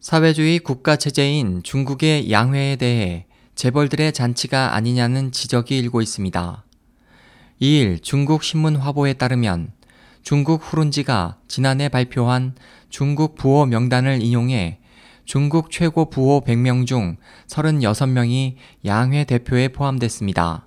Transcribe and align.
사회주의 0.00 0.58
국가 0.60 0.96
체제인 0.96 1.62
중국의 1.62 2.30
양회에 2.30 2.76
대해 2.76 3.26
재벌들의 3.54 4.14
잔치가 4.14 4.74
아니냐는 4.74 5.30
지적이 5.30 5.76
일고 5.76 6.00
있습니다. 6.00 6.64
2일 7.60 8.02
중국 8.02 8.42
신문 8.42 8.76
화보에 8.76 9.12
따르면 9.12 9.72
중국 10.22 10.62
후룬지가 10.62 11.36
지난해 11.48 11.90
발표한 11.90 12.54
중국 12.88 13.34
부호 13.34 13.66
명단을 13.66 14.22
인용해 14.22 14.78
중국 15.26 15.70
최고 15.70 16.08
부호 16.08 16.44
100명 16.46 16.86
중 16.86 17.18
36명이 17.48 18.54
양회 18.86 19.24
대표에 19.24 19.68
포함됐습니다. 19.68 20.66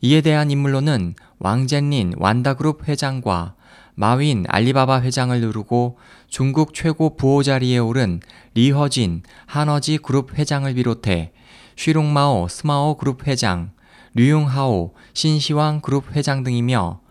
이에 0.00 0.22
대한 0.22 0.50
인물로는 0.50 1.14
왕젠린 1.40 2.14
완다그룹 2.16 2.88
회장과 2.88 3.54
마윈 4.00 4.46
알리바바 4.48 5.02
회장을 5.02 5.38
누르고 5.42 5.98
중국 6.26 6.72
최고 6.72 7.16
부호 7.16 7.42
자리에 7.42 7.76
오른 7.76 8.20
리허진 8.54 9.22
한어지 9.44 9.98
그룹 9.98 10.38
회장을 10.38 10.72
비롯해 10.72 11.32
쉬룽마오 11.76 12.48
스마오 12.48 12.96
그룹 12.96 13.26
회장, 13.26 13.72
류융하오 14.14 14.94
신시황 15.12 15.82
그룹 15.82 16.16
회장 16.16 16.42
등이며 16.44 17.02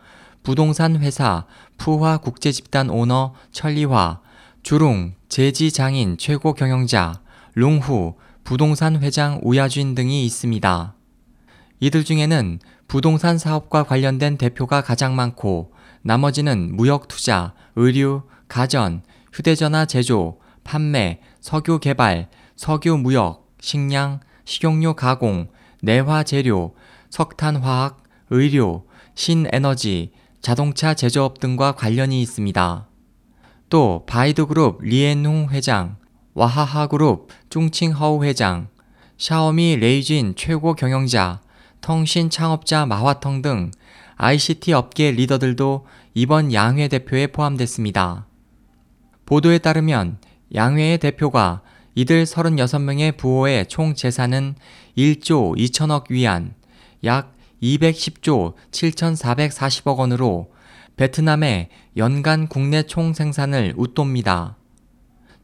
부동산 0.41 0.95
회사 0.97 1.45
푸화 1.77 2.17
국제집단 2.17 2.89
오너 2.89 3.35
천리화, 3.51 4.21
주룽 4.63 5.13
제지 5.27 5.71
장인 5.71 6.17
최고 6.17 6.55
경영자, 6.55 7.21
룽후 7.53 8.15
부동산 8.43 8.99
회장 8.99 9.39
우야쥔 9.43 9.93
등이 9.93 10.25
있습니다. 10.25 10.95
이들 11.81 12.03
중에는 12.03 12.59
부동산 12.87 13.37
사업과 13.37 13.83
관련된 13.83 14.39
대표가 14.39 14.81
가장 14.81 15.15
많고 15.15 15.77
나머지는 16.01 16.75
무역 16.75 17.07
투자, 17.07 17.53
의류, 17.75 18.23
가전, 18.47 19.03
휴대전화 19.33 19.85
제조, 19.85 20.39
판매, 20.63 21.21
석유 21.41 21.79
개발, 21.79 22.29
석유 22.55 22.97
무역, 22.97 23.47
식량, 23.59 24.19
식용유 24.45 24.95
가공, 24.95 25.49
내화 25.81 26.23
재료, 26.23 26.75
석탄 27.09 27.57
화학, 27.57 28.03
의료, 28.29 28.85
신에너지, 29.15 30.11
자동차 30.41 30.93
제조업 30.93 31.39
등과 31.39 31.73
관련이 31.73 32.21
있습니다. 32.21 32.87
또 33.69 34.03
바이두그룹 34.07 34.81
리엔홍 34.81 35.49
회장, 35.51 35.97
와하하 36.33 36.87
그룹 36.87 37.29
쭝칭허우 37.49 38.23
회장, 38.23 38.67
샤오미 39.17 39.75
레이진 39.75 40.33
최고 40.35 40.73
경영자, 40.73 41.41
통신 41.81 42.29
창업자 42.29 42.85
마화텅 42.85 43.41
등 43.41 43.71
ICT 44.15 44.73
업계 44.73 45.11
리더들도 45.11 45.85
이번 46.21 46.51
양회 46.51 46.89
대표에 46.89 47.27
포함됐습니다. 47.27 48.27
보도에 49.25 49.57
따르면 49.57 50.17
양회의 50.53 50.97
대표가 50.97 51.61
이들 51.95 52.25
36명의 52.25 53.15
부호의 53.15 53.67
총 53.67 53.95
재산은 53.95 54.55
1조 54.97 55.55
2천억 55.55 56.11
위안, 56.11 56.55
약 57.05 57.37
210조 57.63 58.55
7,440억 58.69 59.95
원으로 59.95 60.51
베트남의 60.97 61.69
연간 61.95 62.49
국내 62.49 62.83
총 62.83 63.13
생산을 63.13 63.75
웃돕니다. 63.77 64.57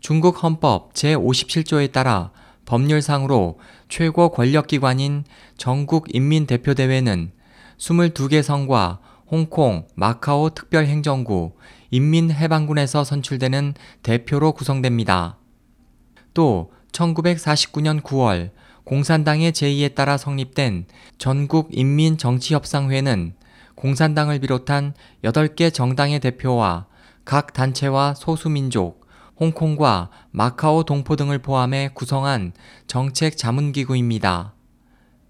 중국 0.01 0.43
헌법 0.43 0.93
제57조에 0.93 1.93
따라 1.93 2.31
법률상으로 2.65 3.59
최고 3.87 4.27
권력기관인 4.27 5.23
전국인민대표대회는 5.55 7.31
22개 7.77 8.41
성과 8.41 8.99
홍콩, 9.29 9.87
마카오 9.95 10.49
특별행정구, 10.49 11.53
인민해방군에서 11.89 13.03
선출되는 13.03 13.73
대표로 14.03 14.51
구성됩니다. 14.51 15.39
또 16.33 16.71
1949년 16.91 18.01
9월 18.01 18.51
공산당의 18.83 19.53
제의에 19.53 19.87
따라 19.89 20.17
성립된 20.17 20.85
전국인민정치협상회는 21.17 23.33
공산당을 23.75 24.39
비롯한 24.39 24.93
8개 25.23 25.73
정당의 25.73 26.19
대표와 26.19 26.85
각 27.25 27.53
단체와 27.53 28.13
소수민족, 28.13 29.05
홍콩과 29.39 30.09
마카오 30.31 30.83
동포 30.83 31.15
등을 31.15 31.39
포함해 31.39 31.89
구성한 31.93 32.51
정책 32.87 33.37
자문기구입니다. 33.37 34.54